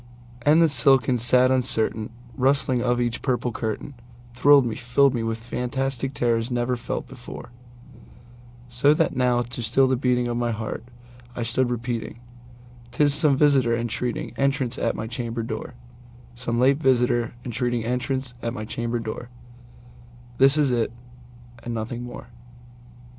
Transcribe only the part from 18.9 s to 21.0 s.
door:This it is